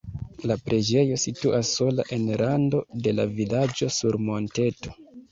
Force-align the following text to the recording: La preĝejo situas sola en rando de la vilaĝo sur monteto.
La 0.51 0.55
preĝejo 0.67 1.17
situas 1.23 1.73
sola 1.79 2.05
en 2.17 2.23
rando 2.41 2.79
de 3.07 3.13
la 3.19 3.25
vilaĝo 3.41 3.91
sur 3.99 4.17
monteto. 4.31 4.95